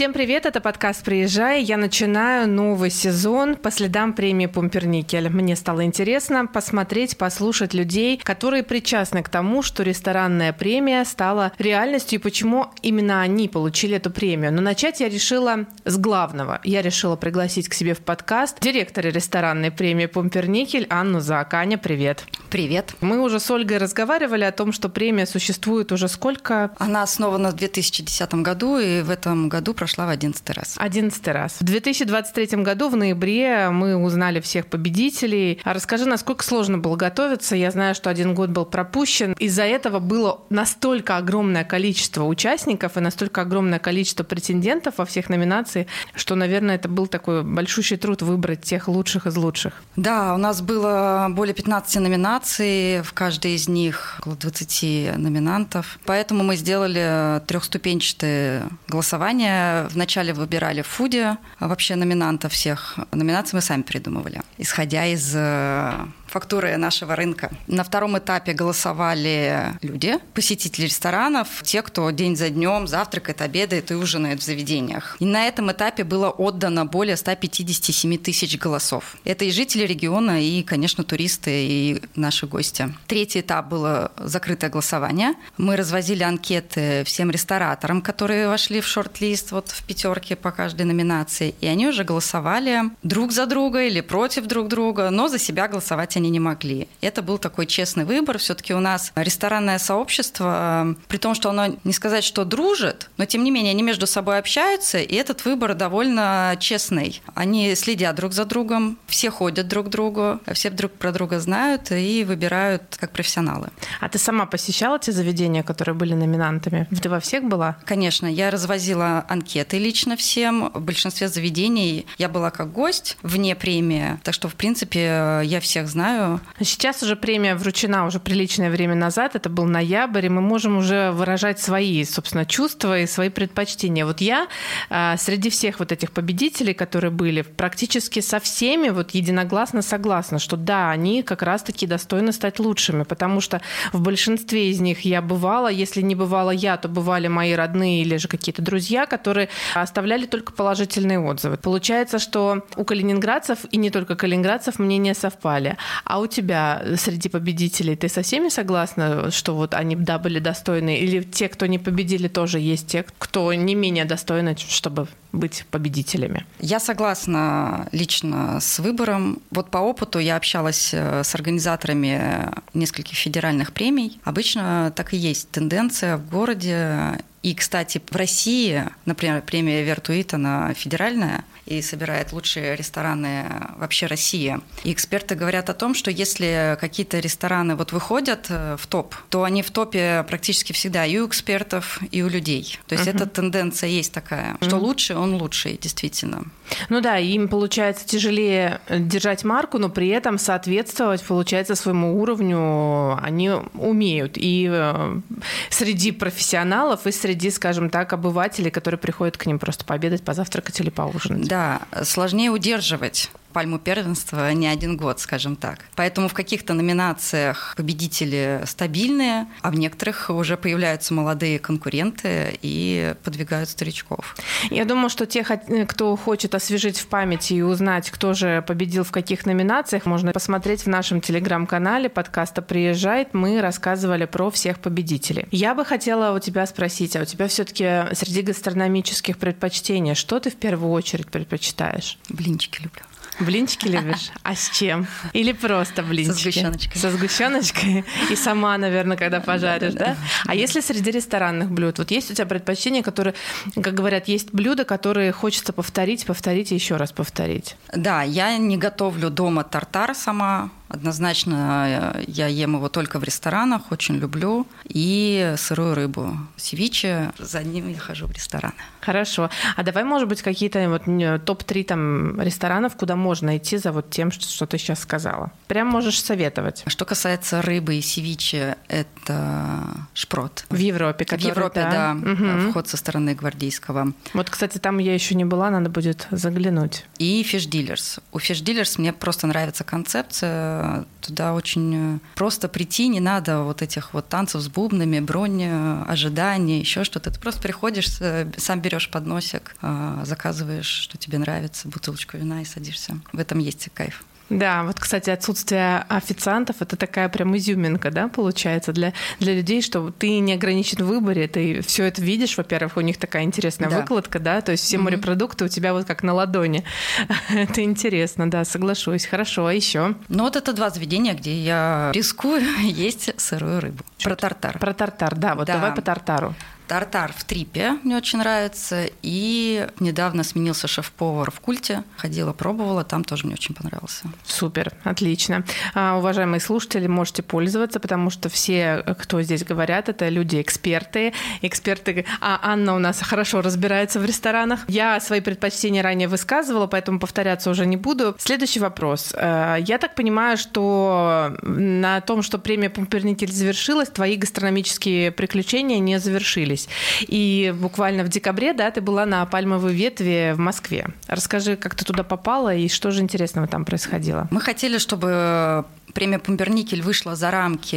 [0.00, 1.62] Всем привет, это подкаст «Приезжай».
[1.62, 5.28] Я начинаю новый сезон по следам премии «Пумперникель».
[5.28, 12.18] Мне стало интересно посмотреть, послушать людей, которые причастны к тому, что ресторанная премия стала реальностью
[12.18, 14.54] и почему именно они получили эту премию.
[14.54, 16.60] Но начать я решила с главного.
[16.64, 21.76] Я решила пригласить к себе в подкаст директора ресторанной премии «Пумперникель» Анну Зааканя.
[21.76, 22.24] Привет.
[22.50, 22.96] Привет.
[23.00, 26.72] Мы уже с Ольгой разговаривали о том, что премия существует уже сколько?
[26.78, 30.74] Она основана в 2010 году, и в этом году прошла в одиннадцатый раз.
[30.76, 31.58] Одиннадцатый раз.
[31.60, 35.60] В 2023 году в ноябре мы узнали всех победителей.
[35.62, 37.54] А расскажи, насколько сложно было готовиться?
[37.54, 39.34] Я знаю, что один год был пропущен.
[39.38, 45.86] Из-за этого было настолько огромное количество участников и настолько огромное количество претендентов во всех номинациях,
[46.16, 49.74] что, наверное, это был такой большущий труд выбрать тех лучших из лучших.
[49.94, 55.98] Да, у нас было более 15 номинаций, в каждой из них около 20 номинантов.
[56.06, 62.98] Поэтому мы сделали трехступенчатое голосование вначале выбирали в Фуде а вообще номинантов всех.
[63.12, 65.92] Номинации мы сами придумывали, исходя из э,
[66.30, 67.50] фактуры нашего рынка.
[67.66, 73.94] На втором этапе голосовали люди, посетители ресторанов, те, кто день за днем завтракает, обедает и
[73.94, 75.16] ужинает в заведениях.
[75.20, 79.16] И на этом этапе было отдано более 157 тысяч голосов.
[79.24, 82.94] Это и жители региона, и, конечно, туристы, и наши гости.
[83.06, 85.34] Третий этап было закрытое голосование.
[85.56, 91.54] Мы развозили анкеты всем рестораторам, которые вошли в шорт-лист вот в пятерке по каждой номинации,
[91.60, 96.16] и они уже голосовали друг за друга или против друг друга, но за себя голосовать
[96.20, 96.88] они не могли.
[97.00, 98.38] Это был такой честный выбор.
[98.38, 103.42] Все-таки у нас ресторанное сообщество, при том, что оно не сказать, что дружит, но тем
[103.42, 107.22] не менее они между собой общаются, и этот выбор довольно честный.
[107.34, 111.90] Они следят друг за другом, все ходят друг к другу, все друг про друга знают
[111.90, 113.68] и выбирают как профессионалы.
[114.00, 116.86] А ты сама посещала те заведения, которые были номинантами?
[117.02, 117.76] Ты во всех была?
[117.84, 120.70] Конечно, я развозила анкеты лично всем.
[120.74, 125.88] В большинстве заведений я была как гость вне премии, так что, в принципе, я всех
[125.88, 126.40] знаю, знаю.
[126.60, 131.10] Сейчас уже премия вручена уже приличное время назад, это был ноябрь, и мы можем уже
[131.12, 134.04] выражать свои, собственно, чувства и свои предпочтения.
[134.04, 134.48] Вот я
[134.88, 140.56] а, среди всех вот этих победителей, которые были, практически со всеми вот единогласно согласна, что
[140.56, 143.60] да, они как раз-таки достойны стать лучшими, потому что
[143.92, 148.16] в большинстве из них я бывала, если не бывала я, то бывали мои родные или
[148.16, 151.56] же какие-то друзья, которые оставляли только положительные отзывы.
[151.56, 155.76] Получается, что у калининградцев и не только калининградцев мнения совпали.
[156.04, 160.98] А у тебя среди победителей ты со всеми согласна, что вот они, да, были достойны?
[160.98, 166.46] Или те, кто не победили, тоже есть те, кто не менее достойны, чтобы быть победителями?
[166.60, 169.40] Я согласна лично с выбором.
[169.50, 174.20] Вот по опыту я общалась э, с организаторами нескольких федеральных премий.
[174.24, 180.74] Обычно так и есть тенденция в городе и, кстати, в России, например, премия Вертуита, она
[180.74, 184.58] федеральная и собирает лучшие рестораны вообще России.
[184.84, 189.44] И эксперты говорят о том, что если какие-то рестораны вот выходят э, в топ, то
[189.44, 192.78] они в топе практически всегда и у экспертов, и у людей.
[192.86, 193.16] То есть uh-huh.
[193.16, 194.80] эта тенденция есть такая, что uh-huh.
[194.80, 196.44] лучше, он лучший, действительно.
[196.88, 203.50] Ну да, им получается тяжелее держать марку, но при этом соответствовать, получается, своему уровню они
[203.74, 204.32] умеют.
[204.36, 205.20] И э,
[205.68, 210.90] среди профессионалов, и среди, скажем так, обывателей, которые приходят к ним просто пообедать, позавтракать или
[210.90, 211.48] поужинать.
[211.48, 215.80] Да, сложнее удерживать пальму первенства не один год, скажем так.
[215.96, 223.68] Поэтому в каких-то номинациях победители стабильные, а в некоторых уже появляются молодые конкуренты и подвигают
[223.68, 224.36] старичков.
[224.70, 229.10] Я думаю, что те, кто хочет освежить в памяти и узнать, кто же победил в
[229.10, 233.34] каких номинациях, можно посмотреть в нашем телеграм-канале подкаста «Приезжает».
[233.34, 235.46] Мы рассказывали про всех победителей.
[235.50, 240.50] Я бы хотела у тебя спросить, а у тебя все-таки среди гастрономических предпочтений, что ты
[240.50, 242.18] в первую очередь предпочитаешь?
[242.28, 243.02] Блинчики люблю.
[243.40, 244.30] Блинчики любишь?
[244.42, 245.06] А с чем?
[245.32, 246.32] Или просто блинчики?
[246.34, 247.00] Со сгущеночкой.
[247.00, 248.04] Со сгущеночкой?
[248.30, 250.16] И сама, наверное, когда пожаришь, да?
[250.46, 251.98] А если среди ресторанных блюд?
[251.98, 253.34] Вот есть у тебя предпочтения, которые,
[253.74, 257.76] как говорят, есть блюда, которые хочется повторить, повторить и еще раз повторить?
[257.94, 263.92] Да, я не готовлю дома тартар сама, Однозначно э, я ем его только в ресторанах,
[263.92, 264.66] очень люблю.
[264.84, 266.36] И сырую рыбу.
[266.56, 268.74] Севиче, за ним я хожу в рестораны.
[269.00, 269.50] Хорошо.
[269.76, 271.04] А давай, может быть, какие-то вот
[271.44, 275.52] топ-3 там ресторанов, куда можно идти за вот тем, что, что ты сейчас сказала.
[275.68, 276.82] Прям можешь советовать.
[276.88, 280.64] Что касается рыбы и севиче, это шпрот.
[280.70, 282.70] В Европе, который, В Европе, да, да угу.
[282.70, 284.12] вход со стороны гвардейского.
[284.34, 287.06] Вот, кстати, там я еще не была, надо будет заглянуть.
[287.18, 288.18] И Fish Dealers.
[288.32, 290.79] У Fish Dealers мне просто нравится концепция.
[291.20, 297.04] Туда очень просто прийти, не надо вот этих вот танцев с бубнами, бронь, ожидания, еще
[297.04, 297.30] что-то.
[297.30, 298.08] Ты просто приходишь,
[298.56, 299.76] сам берешь подносик,
[300.22, 303.18] заказываешь, что тебе нравится, бутылочку вина и садишься.
[303.32, 304.24] В этом есть кайф.
[304.50, 310.10] Да, вот, кстати, отсутствие официантов– это такая прям изюминка, да, получается, для, для людей, что
[310.10, 314.00] ты не ограничен в выборе, ты все это видишь, во-первых, у них такая интересная да.
[314.00, 315.00] выкладка, да, то есть все mm-hmm.
[315.02, 316.84] морепродукты у тебя вот как на ладони.
[317.50, 319.24] это интересно, да, соглашусь.
[319.24, 320.14] Хорошо, а еще?
[320.28, 324.02] Ну вот это два заведения, где я рискую есть сырую рыбу.
[324.22, 324.78] Про тартар.
[324.78, 325.74] Про тартар, да, вот да.
[325.74, 326.54] давай по тартару.
[326.90, 329.06] Тартар в Трипе мне очень нравится.
[329.22, 332.02] И недавно сменился шеф-повар в Культе.
[332.16, 334.24] Ходила, пробовала, там тоже мне очень понравился.
[334.44, 335.62] Супер, отлично.
[335.94, 341.32] А, уважаемые слушатели, можете пользоваться, потому что все, кто здесь говорят, это люди-эксперты.
[341.62, 344.80] Эксперты, а Анна у нас хорошо разбирается в ресторанах.
[344.88, 348.34] Я свои предпочтения ранее высказывала, поэтому повторяться уже не буду.
[348.40, 349.32] Следующий вопрос.
[349.36, 356.18] А, я так понимаю, что на том, что премия Пумперникель завершилась, твои гастрономические приключения не
[356.18, 356.88] завершились случились.
[357.28, 361.06] И буквально в декабре, да, ты была на пальмовой ветви в Москве.
[361.26, 364.48] Расскажи, как ты туда попала и что же интересного там происходило?
[364.50, 365.84] Мы хотели, чтобы
[366.14, 367.96] премия Пумперникель вышла за рамки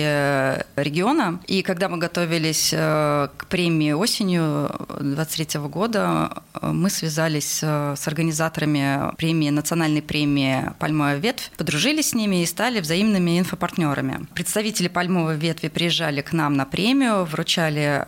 [0.79, 1.39] региона.
[1.47, 4.69] И когда мы готовились э, к премии осенью
[4.99, 12.13] 2023 года, э, мы связались э, с организаторами премии, национальной премии «Пальмовая ветвь», подружились с
[12.13, 14.27] ними и стали взаимными инфопартнерами.
[14.33, 18.05] Представители «Пальмовой ветви» приезжали к нам на премию, вручали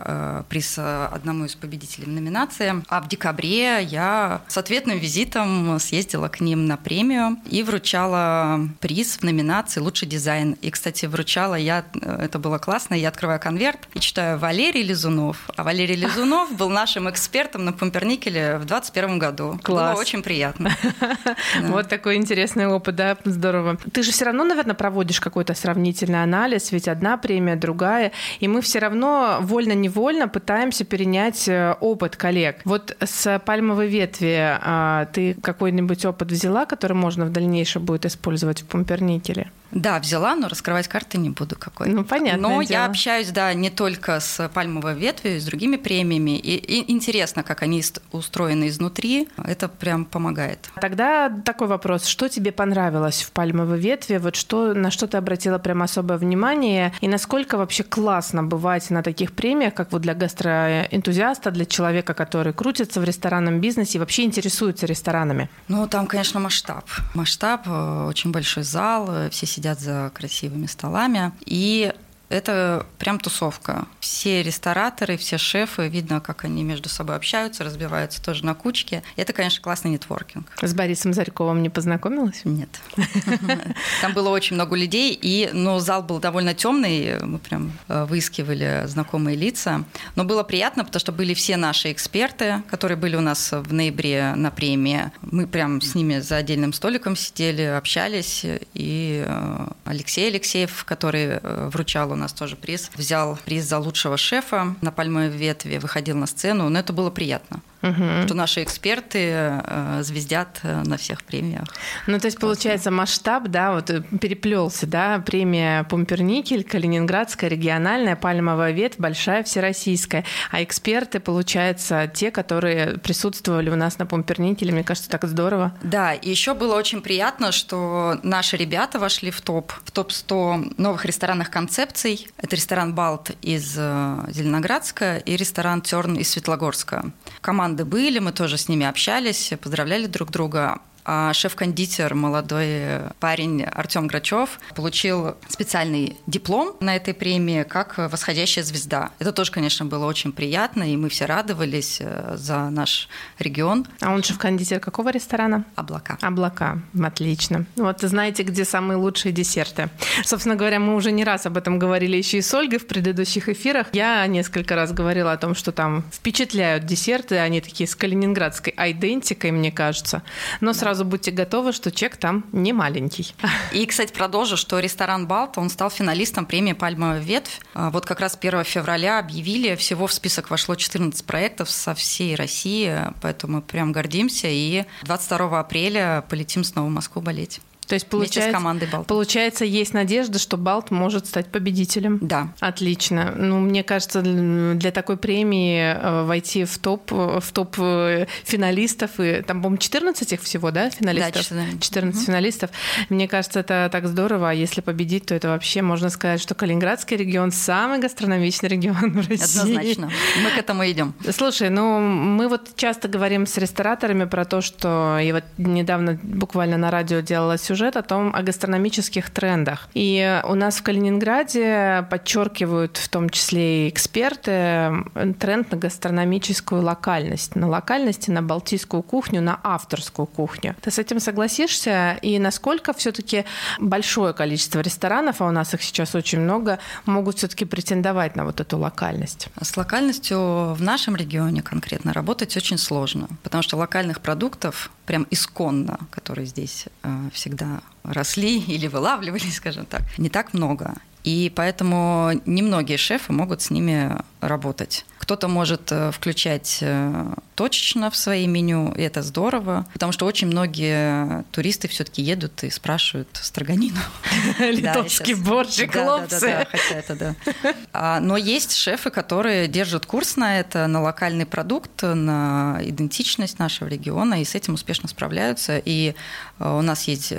[0.48, 2.82] приз одному из победителей в номинации.
[2.88, 9.18] А в декабре я с ответным визитом съездила к ним на премию и вручала приз
[9.18, 10.56] в номинации «Лучший лучший дизайн.
[10.60, 15.48] И, кстати, вручала я, это было классно, я открываю конверт и читаю Валерий Лизунов.
[15.56, 19.58] А Валерий Лизунов был нашим экспертом на Пумперникеле в 2021 году.
[19.62, 19.92] Класс.
[19.92, 20.70] Было очень приятно.
[21.62, 23.78] Вот такой интересный опыт, да, здорово.
[23.92, 28.60] Ты же все равно, наверное, проводишь какой-то сравнительный анализ, ведь одна премия, другая, и мы
[28.60, 32.60] все равно вольно-невольно пытаемся перенять э, опыт коллег.
[32.64, 38.62] Вот с пальмовой ветви а, ты какой-нибудь опыт взяла, который можно в дальнейшем будет использовать
[38.62, 39.50] в Пумперникеле?
[39.76, 41.90] Да, взяла, но раскрывать карты не буду какой.
[41.90, 42.48] Ну, понятно.
[42.48, 42.80] Но дело.
[42.80, 46.38] я общаюсь, да, не только с пальмовой ветвью, с другими премиями.
[46.38, 49.28] И, и интересно, как они устроены изнутри.
[49.36, 50.70] Это прям помогает.
[50.80, 52.06] Тогда такой вопрос.
[52.06, 54.16] Что тебе понравилось в пальмовой ветви?
[54.16, 56.94] Вот что, на что ты обратила прям особое внимание?
[57.02, 62.54] И насколько вообще классно бывать на таких премиях, как вот для гастроэнтузиаста, для человека, который
[62.54, 65.50] крутится в ресторанном бизнесе и вообще интересуется ресторанами?
[65.68, 66.86] Ну, там, конечно, масштаб.
[67.14, 71.32] Масштаб, э, очень большой зал, э, все сидят за красивыми столами.
[71.44, 71.92] И
[72.28, 73.86] это прям тусовка.
[74.00, 79.02] Все рестораторы, все шефы, видно, как они между собой общаются, разбиваются тоже на кучки.
[79.16, 80.50] Это, конечно, классный нетворкинг.
[80.60, 82.40] С Борисом Зарьковым не познакомилась?
[82.44, 82.68] Нет.
[84.00, 88.82] Там было очень много людей, и, ну, зал был довольно темный, мы прям э, выискивали
[88.86, 89.84] знакомые лица.
[90.16, 94.34] Но было приятно, потому что были все наши эксперты, которые были у нас в ноябре
[94.34, 95.12] на премии.
[95.22, 98.44] Мы прям с ними за отдельным столиком сидели, общались,
[98.74, 102.90] и э, Алексей Алексеев, который э, вручал у нас тоже приз.
[102.96, 107.60] Взял приз за лучшего шефа на пальмовой ветви, выходил на сцену, но это было приятно
[107.90, 108.24] угу.
[108.24, 111.64] что наши эксперты э, звездят э, на всех премиях.
[112.06, 118.72] Ну, то есть, получается, масштаб, да, вот э, переплелся, да, премия Пумперникель, Калининградская, региональная, пальмовая
[118.72, 125.10] ветвь, большая всероссийская, а эксперты, получается, те, которые присутствовали у нас на Пумперникеле, мне кажется,
[125.10, 125.76] так здорово.
[125.82, 131.04] Да, и еще было очень приятно, что наши ребята вошли в топ, в топ-100 новых
[131.04, 132.28] ресторанных концепций.
[132.38, 137.10] Это ресторан «Балт» из Зеленоградска и ресторан «Терн» из Светлогорска.
[137.40, 143.62] Команда команды были, мы тоже с ними общались, поздравляли друг друга а шеф-кондитер, молодой парень
[143.62, 149.10] Артем Грачев, получил специальный диплом на этой премии как восходящая звезда.
[149.20, 153.08] Это тоже, конечно, было очень приятно, и мы все радовались э, за наш
[153.38, 153.86] регион.
[154.00, 155.64] А он шеф-кондитер какого ресторана?
[155.76, 156.18] Облака.
[156.20, 156.82] Облака.
[157.00, 157.66] Отлично.
[157.76, 159.88] Вот знаете, где самые лучшие десерты.
[160.24, 163.48] Собственно говоря, мы уже не раз об этом говорили еще и с Ольгой в предыдущих
[163.48, 163.86] эфирах.
[163.92, 169.52] Я несколько раз говорила о том, что там впечатляют десерты, они такие с калининградской айдентикой,
[169.52, 170.22] мне кажется.
[170.60, 173.34] Но сразу сразу будьте готовы, что чек там не маленький.
[173.72, 177.60] И, кстати, продолжу, что ресторан «Балт», он стал финалистом премии «Пальмовая ветвь».
[177.74, 182.34] А, вот как раз 1 февраля объявили, всего в список вошло 14 проектов со всей
[182.34, 184.48] России, поэтому мы прям гордимся.
[184.48, 187.60] И 22 апреля полетим снова в Москву болеть.
[187.86, 189.06] То есть получается, с командой Балт.
[189.06, 192.18] Получается, есть надежда, что Балт может стать победителем.
[192.20, 192.48] Да.
[192.60, 193.32] Отлично.
[193.36, 199.42] Ну, мне кажется, для такой премии э, войти в топ, в топ э, финалистов, и
[199.42, 201.34] там, по-моему, 14 их всего, да, финалистов?
[201.34, 201.82] Да, 14.
[201.82, 202.26] 14 угу.
[202.26, 202.70] финалистов.
[203.08, 204.50] Мне кажется, это так здорово.
[204.50, 209.28] А если победить, то это вообще можно сказать, что Калининградский регион самый гастрономичный регион в
[209.28, 209.60] России.
[209.60, 210.10] Однозначно.
[210.42, 211.14] Мы к этому идем.
[211.30, 216.76] Слушай, ну мы вот часто говорим с рестораторами про то, что я вот недавно буквально
[216.78, 219.88] на радио делала сюжет сюжет о том, о гастрономических трендах.
[219.92, 225.04] И у нас в Калининграде подчеркивают в том числе и эксперты
[225.38, 227.54] тренд на гастрономическую локальность.
[227.54, 230.74] На локальности, на балтийскую кухню, на авторскую кухню.
[230.80, 232.18] Ты с этим согласишься?
[232.22, 233.44] И насколько все-таки
[233.78, 238.60] большое количество ресторанов, а у нас их сейчас очень много, могут все-таки претендовать на вот
[238.60, 239.48] эту локальность?
[239.60, 240.38] С локальностью
[240.72, 246.86] в нашем регионе конкретно работать очень сложно, потому что локальных продуктов прям исконно, которые здесь
[247.02, 247.65] э, всегда
[248.02, 250.94] росли или вылавливались, скажем так, не так много.
[251.24, 255.04] И поэтому немногие шефы могут с ними работать.
[255.26, 260.46] Кто-то может э, включать э, точечно в свои меню, и это здорово, потому что очень
[260.46, 263.98] многие туристы все-таки едут и спрашивают строганину.
[264.60, 266.64] Литовский борщ и хлопцы.
[266.70, 267.34] хотя это да.
[267.92, 273.88] А, но есть шефы, которые держат курс на это, на локальный продукт, на идентичность нашего
[273.88, 275.82] региона, и с этим успешно справляются.
[275.84, 276.14] И
[276.60, 277.32] э, у нас есть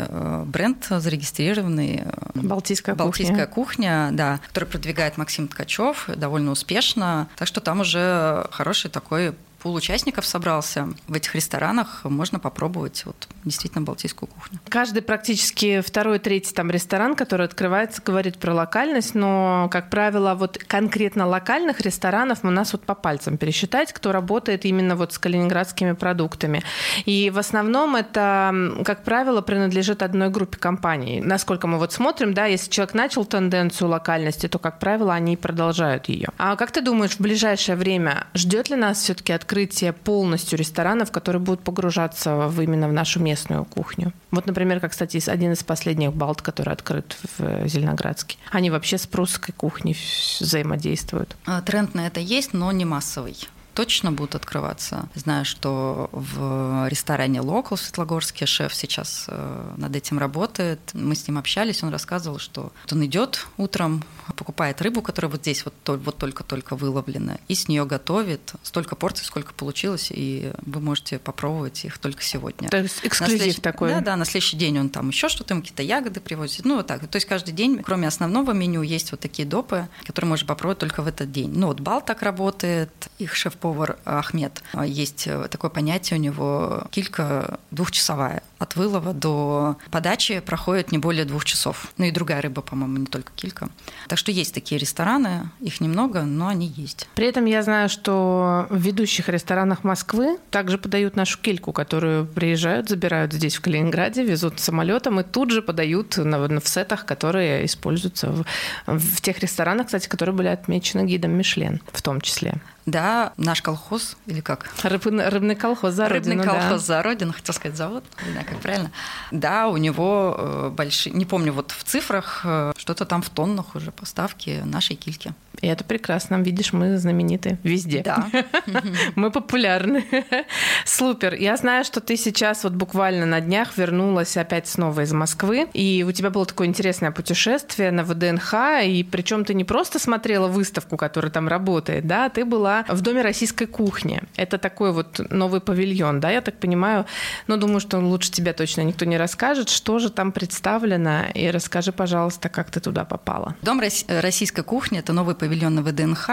[0.45, 2.03] бренд зарегистрированный.
[2.33, 4.07] Балтийская, Балтийская кухня.
[4.07, 7.29] кухня, да, который продвигает Максим Ткачев довольно успешно.
[7.37, 9.33] Так что там уже хороший такой
[9.67, 14.59] пул участников собрался в этих ресторанах, можно попробовать вот действительно балтийскую кухню.
[14.69, 20.57] Каждый практически второй, третий там ресторан, который открывается, говорит про локальность, но, как правило, вот
[20.57, 25.91] конкретно локальных ресторанов у нас вот по пальцам пересчитать, кто работает именно вот с калининградскими
[25.91, 26.63] продуктами.
[27.05, 28.55] И в основном это,
[28.85, 31.19] как правило, принадлежит одной группе компаний.
[31.19, 36.07] Насколько мы вот смотрим, да, если человек начал тенденцию локальности, то, как правило, они продолжают
[36.07, 36.29] ее.
[36.37, 41.11] А как ты думаешь, в ближайшее время ждет ли нас все-таки открытие открытие полностью ресторанов,
[41.11, 44.13] которые будут погружаться в, именно в нашу местную кухню.
[44.29, 48.37] Вот, например, как, кстати, один из последних балт, который открыт в Зеленоградске.
[48.51, 49.97] Они вообще с прусской кухней
[50.39, 51.35] взаимодействуют.
[51.45, 53.35] А, тренд на это есть, но не массовый
[53.77, 55.07] точно будут открываться.
[55.13, 60.79] Знаю, что в ресторане Local в Светлогорске шеф сейчас э, над этим работает.
[60.93, 64.03] Мы с ним общались, он рассказывал, что он идет утром,
[64.35, 69.27] покупает рыбу, которая вот здесь вот, вот только-только выловлена, и с нее готовит столько порций,
[69.27, 72.69] сколько получилось, и вы можете попробовать их только сегодня.
[72.69, 73.89] То есть эксклюзив следующий, такой.
[73.89, 76.65] Да, да, на следующий день он там еще что-то, какие-то ягоды привозит.
[76.65, 77.07] Ну, вот так.
[77.07, 81.03] То есть каждый день, кроме основного меню, есть вот такие допы, которые можно попробовать только
[81.03, 81.51] в этот день.
[81.53, 84.63] Ну, вот Бал так работает, их шеф повар Ахмед.
[84.85, 88.41] Есть такое понятие у него килька двухчасовая.
[88.59, 91.91] От вылова до подачи проходит не более двух часов.
[91.97, 93.69] Ну и другая рыба, по-моему, не только килька.
[94.07, 97.07] Так что есть такие рестораны, их немного, но они есть.
[97.15, 102.89] При этом я знаю, что в ведущих ресторанах Москвы также подают нашу кильку, которую приезжают,
[102.89, 108.31] забирают здесь в Калининграде, везут самолетом и тут же подают на, в сетах, которые используются
[108.31, 108.45] в,
[108.87, 112.55] в тех ресторанах, кстати, которые были отмечены гидом Мишлен в том числе.
[112.87, 114.69] Да, наш колхоз, или как?
[114.81, 116.77] Рыбный, рыбный колхоз за Рыбный колхоз да.
[116.77, 118.91] за родину, хотел сказать завод, знаю, как правильно.
[119.31, 123.75] Да, у него э, большие, не помню, вот в цифрах, э, что-то там в тоннах
[123.75, 125.33] уже поставки нашей кильки.
[125.61, 126.35] И это прекрасно.
[126.35, 128.01] Видишь, мы знамениты везде.
[128.03, 128.27] Да.
[129.15, 130.05] Мы популярны.
[130.85, 131.33] Супер.
[131.33, 136.05] Я знаю, что ты сейчас вот буквально на днях вернулась опять снова из Москвы, и
[136.07, 140.97] у тебя было такое интересное путешествие на ВДНХ, и причем ты не просто смотрела выставку,
[140.97, 144.21] которая там работает, да, ты была в Доме российской кухни.
[144.35, 147.05] Это такой вот новый павильон, да, я так понимаю.
[147.47, 151.91] Но думаю, что лучше тебя точно никто не расскажет, что же там представлено, и расскажи,
[151.91, 153.55] пожалуйста, как ты туда попала.
[153.61, 156.29] Дом российской кухни– это новый павильон павильона ВДНХ.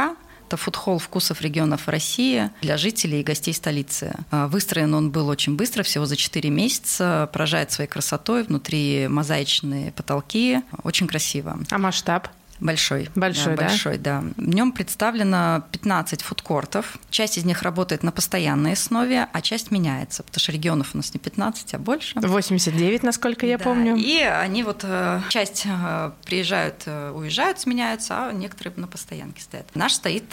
[0.46, 4.14] Это фудхолл вкусов регионов России для жителей и гостей столицы.
[4.30, 7.30] А, выстроен он был очень быстро, всего за 4 месяца.
[7.32, 8.42] Поражает своей красотой.
[8.42, 10.60] Внутри мозаичные потолки.
[10.82, 11.58] Очень красиво.
[11.70, 12.28] А масштаб?
[12.64, 13.10] Большой.
[13.14, 13.68] Большой, да?
[13.68, 14.24] Большой, да.
[14.36, 16.96] В нем представлено 15 фудкортов.
[17.10, 21.12] Часть из них работает на постоянной основе, а часть меняется, потому что регионов у нас
[21.12, 22.18] не 15, а больше.
[22.18, 23.64] 89, насколько я да.
[23.64, 23.96] помню.
[23.96, 29.66] И они вот, э, часть э, приезжают, э, уезжают, сменяются, а некоторые на постоянке стоят.
[29.74, 30.30] Наш стоит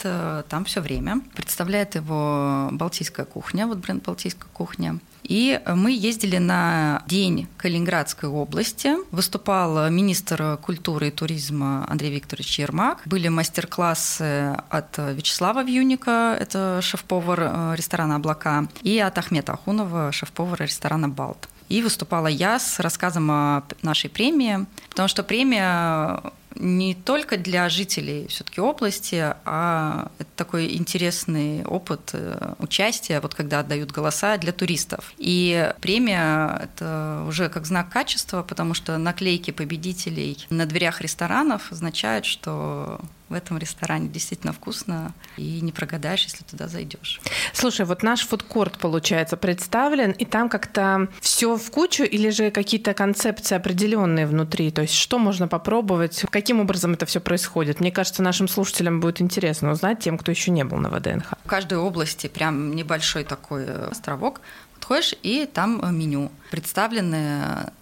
[0.48, 1.20] там все время.
[1.34, 4.98] Представляет его Балтийская кухня, вот бренд Балтийская кухня.
[5.22, 8.94] И мы ездили на День Калининградской области.
[9.10, 13.02] Выступал министр культуры и туризма Андрей Викторович Ермак.
[13.06, 20.64] Были мастер-классы от Вячеслава Вьюника, это шеф-повар э, ресторана «Облака», и от Ахмета Ахунова, шеф-повара
[20.64, 21.48] ресторана «Балт».
[21.68, 26.20] И выступала я с рассказом о нашей премии, потому что премия
[26.56, 33.60] не только для жителей все-таки области, а это такой интересный опыт э, участия, вот когда
[33.60, 35.12] отдают голоса для туристов.
[35.18, 42.24] И премия– это уже как знак качества, потому что наклейки победителей на дверях ресторанов означают,
[42.24, 43.00] что
[43.32, 47.20] в этом ресторане действительно вкусно, и не прогадаешь, если туда зайдешь.
[47.52, 52.94] Слушай, вот наш фудкорт, получается, представлен, и там как-то все в кучу, или же какие-то
[52.94, 54.70] концепции определенные внутри?
[54.70, 56.24] То есть что можно попробовать?
[56.30, 57.80] Каким образом это все происходит?
[57.80, 61.34] Мне кажется, нашим слушателям будет интересно узнать, тем, кто еще не был на ВДНХ.
[61.44, 64.40] В каждой области прям небольшой такой островок,
[64.74, 66.30] подходишь, и там меню.
[66.50, 67.72] Представлены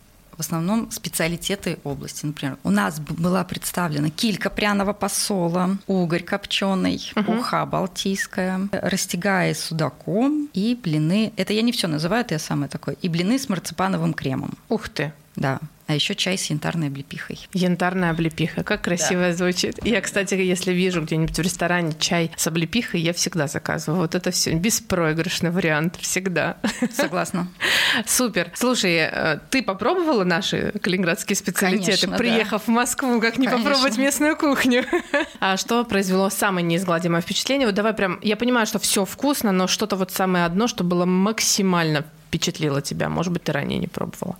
[0.40, 2.24] в основном специалитеты области.
[2.24, 7.32] Например, у нас была представлена килька пряного посола, угорь копченый, угу.
[7.40, 11.34] уха балтийская, растягая с судаком и блины.
[11.36, 12.96] Это я не все называю, это я самое такое.
[13.02, 14.54] И блины с марципановым кремом.
[14.70, 15.12] Ух ты!
[15.36, 15.60] Да.
[15.86, 17.48] А еще чай с янтарной облепихой.
[17.52, 19.32] Янтарная облепиха, как красиво да.
[19.32, 19.84] звучит.
[19.84, 24.02] Я, кстати, если вижу где-нибудь в ресторане чай с облепихой, я всегда заказываю.
[24.02, 26.58] Вот это все беспроигрышный вариант всегда.
[26.92, 27.48] Согласна.
[28.06, 28.52] Супер.
[28.54, 32.72] Слушай, э, ты попробовала наши калининградские специалитеты, Конечно, приехав да.
[32.72, 33.70] в Москву, как не Конечно.
[33.70, 34.84] попробовать местную кухню?
[35.40, 37.66] А что произвело самое неизгладимое впечатление?
[37.66, 41.04] Вот давай прям, я понимаю, что все вкусно, но что-то вот самое одно, что было
[41.04, 43.08] максимально впечатлило тебя?
[43.08, 44.36] Может быть, ты ранее не пробовала?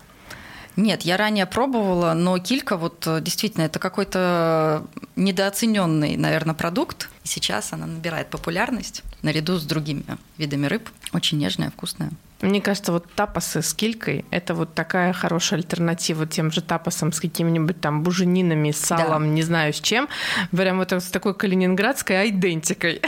[0.76, 4.86] Нет, я ранее пробовала, но килька вот э, действительно это какой-то
[5.16, 7.08] недооцененный, наверное, продукт.
[7.24, 10.04] Сейчас она набирает популярность наряду с другими
[10.38, 10.88] видами рыб.
[11.12, 12.10] Очень нежная, вкусная.
[12.42, 17.20] Мне кажется, вот тапасы с килькой– это вот такая хорошая альтернатива тем же тапасам с
[17.20, 19.28] какими-нибудь там буженинами, салом, да.
[19.28, 20.08] не знаю с чем.
[20.50, 23.02] Прям вот с такой калининградской айдентикой.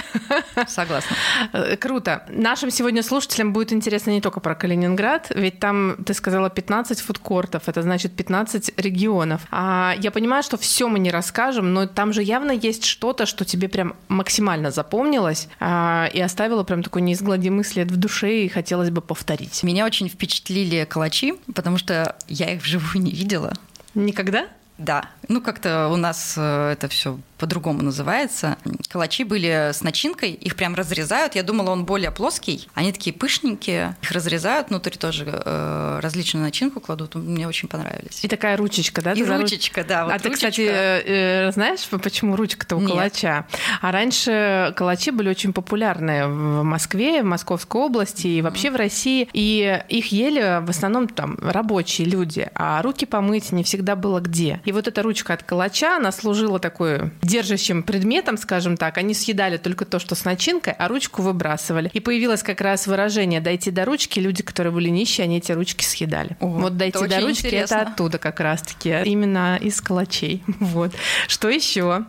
[0.67, 1.17] Согласна.
[1.53, 2.25] Э, круто.
[2.29, 7.69] Нашим сегодня слушателям будет интересно не только про Калининград, ведь там, ты сказала, 15 фудкортов,
[7.69, 9.43] это значит 15 регионов.
[9.51, 13.45] А я понимаю, что все мы не расскажем, но там же явно есть что-то, что
[13.45, 18.91] тебе прям максимально запомнилось а, и оставило прям такой неизгладимый след в душе, и хотелось
[18.91, 19.63] бы повторить.
[19.63, 23.55] Меня очень впечатлили калачи, потому что я их вживую не видела.
[23.95, 24.49] Никогда?
[24.79, 25.09] Да.
[25.33, 28.57] Ну, как-то у нас э, это все по-другому называется.
[28.89, 31.35] Калачи были с начинкой, их прям разрезают.
[31.35, 32.69] Я думала, он более плоский.
[32.75, 33.97] Они такие пышненькие.
[34.01, 37.15] Их разрезают, внутри тоже э, различную начинку кладут.
[37.15, 38.23] Мне очень понравились.
[38.23, 39.13] И такая ручечка, да?
[39.15, 39.89] И ручечка, руч...
[39.89, 40.05] да.
[40.05, 40.29] Вот а ручечка.
[40.29, 42.91] ты, кстати, э, знаешь, почему ручка-то у Нет.
[42.91, 43.47] калача?
[43.81, 49.29] А раньше калачи были очень популярны в Москве, в Московской области и вообще в России.
[49.33, 54.61] И их ели в основном там рабочие люди, а руки помыть не всегда было где.
[54.65, 59.57] И вот эта ручка от калача, она служила такой держащим предметом, скажем так, они съедали
[59.57, 61.91] только то, что с начинкой, а ручку выбрасывали.
[61.93, 65.85] И появилось как раз выражение «дойти до ручки», люди, которые были нищие, они эти ручки
[65.85, 66.37] съедали.
[66.41, 70.43] О, вот «дойти до ручки» это оттуда как раз-таки, именно из калачей.
[70.73, 70.93] Вот.
[71.29, 72.05] Что еще?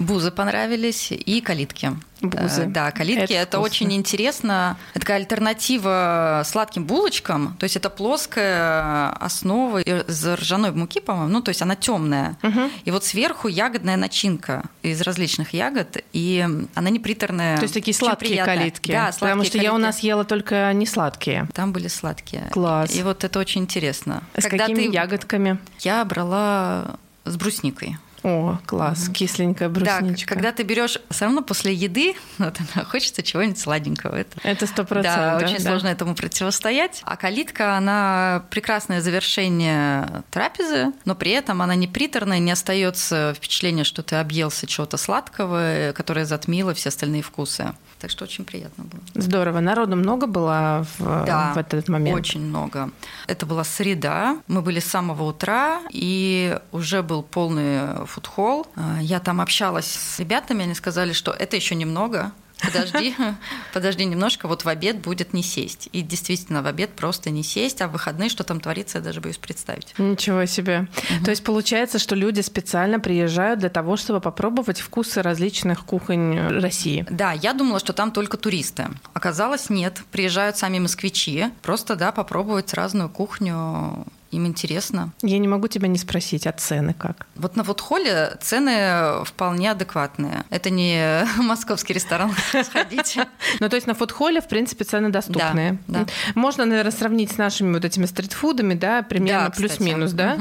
[0.00, 1.92] Бузы понравились и калитки.
[2.22, 2.62] Бузы.
[2.62, 3.34] Э, да, калитки.
[3.34, 4.78] Это, это очень интересно.
[4.92, 7.54] Это такая альтернатива сладким булочкам.
[7.58, 11.30] То есть это плоская основа из ржаной муки, по-моему.
[11.30, 12.38] Ну, то есть она темная.
[12.42, 12.60] Угу.
[12.86, 17.58] И вот сверху ягодная начинка из различных ягод, и она не приторная.
[17.58, 18.92] То есть такие сладкие калитки.
[18.92, 19.66] Да, сладкие Потому что калитки.
[19.66, 21.46] я у нас ела только не сладкие.
[21.52, 22.48] Там были сладкие.
[22.52, 22.94] Класс.
[22.94, 24.22] И вот это очень интересно.
[24.34, 24.92] С Когда какими ты...
[24.94, 25.58] ягодками?
[25.80, 27.98] Я брала с брусникой.
[28.22, 29.14] О, класс, угу.
[29.14, 30.28] кисленькая брусничка.
[30.28, 34.24] Да, когда ты берешь, все равно после еды вот, хочется чего-нибудь сладенького.
[34.42, 35.16] Это сто процентов.
[35.16, 35.70] Да, да, очень да.
[35.70, 37.00] сложно этому противостоять.
[37.04, 43.84] А калитка, она прекрасное завершение трапезы, но при этом она не приторная, не остается впечатление,
[43.84, 47.72] что ты объелся чего-то сладкого, которое затмило все остальные вкусы.
[48.00, 49.02] Так что очень приятно было.
[49.14, 49.60] Здорово.
[49.60, 52.16] Народу много было в, да, в этот момент?
[52.16, 52.90] очень много.
[53.26, 54.38] Это была среда.
[54.46, 58.66] Мы были с самого утра, и уже был полный фудхолл.
[59.00, 63.14] Я там общалась с ребятами, они сказали, что это еще немного, подожди,
[63.72, 65.88] подожди немножко, вот в обед будет не сесть.
[65.92, 69.20] И действительно, в обед просто не сесть, а в выходные, что там творится, я даже
[69.20, 69.94] боюсь представить.
[69.98, 70.88] Ничего себе.
[70.96, 71.24] Угу.
[71.24, 77.06] То есть получается, что люди специально приезжают для того, чтобы попробовать вкусы различных кухонь России.
[77.10, 78.88] Да, я думала, что там только туристы.
[79.12, 80.02] Оказалось, нет.
[80.10, 85.12] Приезжают сами москвичи, просто, да, попробовать разную кухню им интересно.
[85.22, 87.26] Я не могу тебя не спросить, а цены как?
[87.34, 90.44] Вот на фудхолле цены вполне адекватные.
[90.50, 93.26] Это не московский ресторан, сходите.
[93.58, 95.78] Ну, то есть на фудхолле, в принципе, цены доступные.
[95.86, 96.06] Да, да.
[96.34, 100.38] Можно, наверное, сравнить с нашими вот этими стритфудами, да, примерно Да, плюс-минус, да?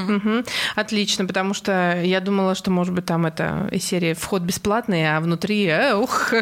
[0.76, 5.20] Отлично, потому что я думала, что, может быть, там это из серии вход бесплатный, а
[5.20, 6.34] внутри, э, ух,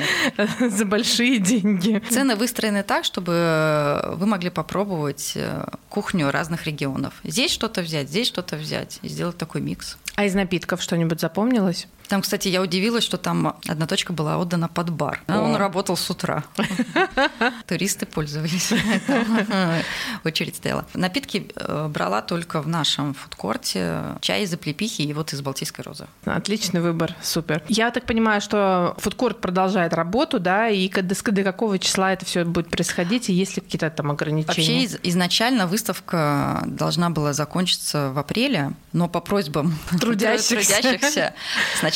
[0.60, 2.02] за большие деньги.
[2.10, 7.14] Цены выстроены так, чтобы вы могли попробовать э, кухню разных регионов.
[7.24, 9.96] Здесь что-то взять, здесь что-то взять и сделать такой микс.
[10.16, 11.86] А из напитков что-нибудь запомнилось?
[12.08, 15.22] Там, кстати, я удивилась, что там одна точка была отдана под бар.
[15.26, 15.40] О.
[15.40, 16.44] Он работал с утра.
[17.66, 18.72] Туристы пользовались.
[20.24, 20.84] Очередь стояла.
[20.94, 24.02] Напитки э, брала только в нашем фудкорте.
[24.20, 26.06] Чай из облепихи и вот из Балтийской розы.
[26.24, 27.62] Отличный выбор, супер.
[27.68, 32.68] Я так понимаю, что фудкорт продолжает работу, да, и до, какого числа это все будет
[32.68, 34.46] происходить, и есть ли какие-то там ограничения?
[34.46, 40.76] Вообще из- изначально выставка должна была закончиться в апреле, но по просьбам Трудящихся.
[40.82, 41.34] трудящихся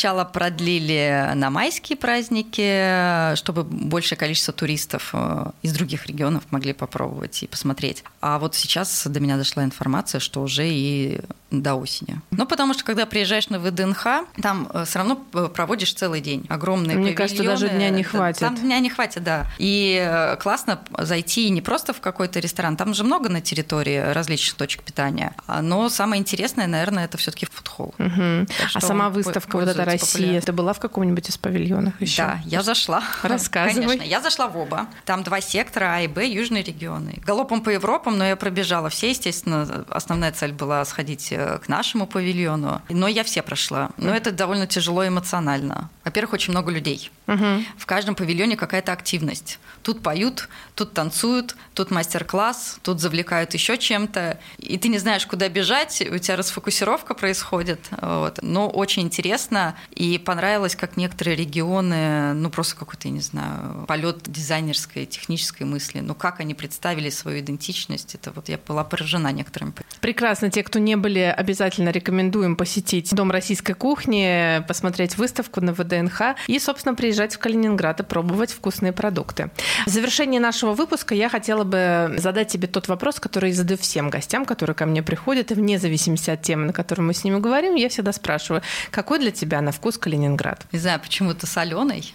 [0.00, 7.42] сначала продлили на майские праздники, чтобы большее количество туристов э, из других регионов могли попробовать
[7.42, 8.02] и посмотреть.
[8.22, 12.20] А вот сейчас до меня дошла информация, что уже и до осени.
[12.30, 14.06] Ну, потому что когда приезжаешь на ВДНХ,
[14.40, 16.46] там все равно э, проводишь целый день.
[16.48, 18.40] Огромные Мне кажется, даже дня не хватит.
[18.40, 19.46] Там дня не хватит, да.
[19.58, 24.56] И э, классно зайти не просто в какой-то ресторан, там же много на территории различных
[24.56, 25.34] точек питания.
[25.46, 27.94] А, Но самое интересное, наверное, это все-таки фудхолл.
[27.96, 28.46] Что
[28.78, 32.22] А сама выставка вот эта Россия, ты была в каком-нибудь из павильонов еще?
[32.22, 33.02] Да, я зашла.
[33.22, 33.86] Рассказывай.
[33.86, 34.86] Конечно, я зашла в оба.
[35.04, 37.18] Там два сектора, А и Б, южные регионы.
[37.24, 39.84] Галопом по Европам, но я пробежала все, естественно.
[39.90, 42.82] Основная цель была сходить э, к нашему павильону.
[42.88, 43.90] Но я все прошла.
[43.96, 45.90] Но это довольно тяжело эмоционально.
[46.04, 47.10] Во-первых, очень много людей.
[47.26, 47.66] Мгм.
[47.78, 49.58] В каждом павильоне какая-то активность.
[49.82, 54.38] Тут поют, тут танцуют, тут мастер-класс, тут завлекают еще чем-то.
[54.58, 57.80] И ты не знаешь, куда бежать, у тебя расфокусировка происходит.
[58.00, 58.40] Вот.
[58.42, 59.76] Но очень интересно.
[59.90, 66.00] И понравилось, как некоторые регионы, ну просто какой-то, я не знаю, полет дизайнерской, технической мысли.
[66.00, 69.72] Ну как они представили свою идентичность, это вот я была поражена некоторыми.
[70.00, 70.50] Прекрасно.
[70.50, 76.58] Те, кто не были, обязательно рекомендуем посетить Дом российской кухни, посмотреть выставку на ВДНХ и,
[76.58, 79.50] собственно, приезжать в Калининград и пробовать вкусные продукты.
[79.86, 84.10] В завершении нашего выпуска я хотела бы задать тебе тот вопрос, который я задаю всем
[84.10, 87.38] гостям, которые ко мне приходят, и вне зависимости от темы, на которую мы с ними
[87.38, 90.66] говорим, я всегда спрашиваю, какой для тебя на вкус Калининград?
[90.72, 92.14] Не знаю, почему-то соленый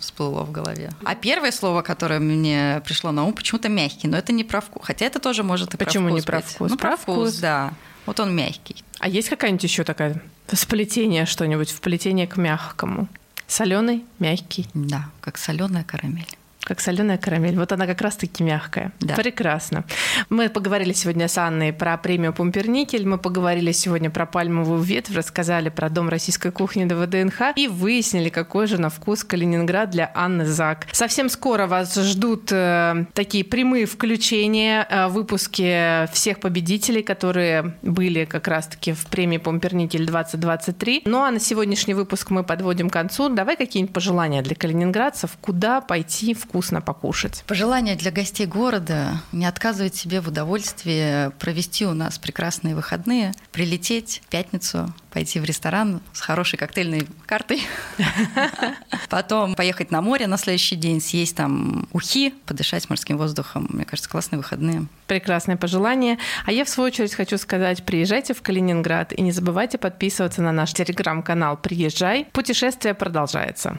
[0.00, 0.90] всплыло в голове.
[1.04, 4.82] А первое слово, которое мне пришло на ум, почему-то мягкий, но это не про вкус.
[4.84, 6.46] Хотя это тоже может и Почему про не вкус про быть.
[6.46, 6.70] вкус?
[6.72, 7.14] Ну, Про про вкус.
[7.14, 7.72] вкус, да.
[8.06, 8.82] Вот он мягкий.
[9.00, 13.08] А есть какая-нибудь еще такая сплетение что-нибудь, вплетение к мягкому?
[13.46, 14.66] Соленый, мягкий.
[14.74, 16.36] Да, как соленая карамель.
[16.66, 17.56] Как соленая карамель.
[17.56, 18.90] Вот она как раз-таки мягкая.
[18.98, 19.14] Да.
[19.14, 19.84] Прекрасно.
[20.30, 25.68] Мы поговорили сегодня с Анной про премию Пумперникель, мы поговорили сегодня про пальмовую ветвь, рассказали
[25.68, 30.44] про Дом российской кухни до ВДНХ и выяснили, какой же на вкус Калининград для Анны
[30.44, 30.88] Зак.
[30.90, 38.48] Совсем скоро вас ждут э, такие прямые включения, э, выпуски всех победителей, которые были как
[38.48, 41.02] раз-таки в премии Пумперникель 2023.
[41.04, 43.28] Ну а на сегодняшний выпуск мы подводим к концу.
[43.28, 47.44] Давай какие-нибудь пожелания для калининградцев, куда пойти вкусно покушать.
[47.46, 54.22] Пожелание для гостей города– не отказывать себе в удовольствии провести у нас прекрасные выходные, прилететь
[54.24, 57.62] в пятницу, пойти в ресторан с хорошей коктейльной картой,
[59.10, 63.66] потом поехать на море на следующий день, съесть там ухи, подышать морским воздухом.
[63.68, 64.86] Мне кажется, классные выходные.
[65.08, 66.16] Прекрасное пожелание.
[66.46, 70.52] А я, в свою очередь, хочу сказать, приезжайте в Калининград и не забывайте подписываться на
[70.52, 72.24] наш телеграм-канал «Приезжай».
[72.32, 73.78] Путешествие продолжается.